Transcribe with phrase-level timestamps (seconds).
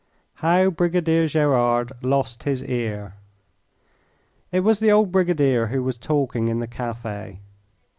[0.41, 3.17] How Brigadier Gerard Lost His Ear
[4.51, 7.39] It was the old Brigadier who was talking in the cafe.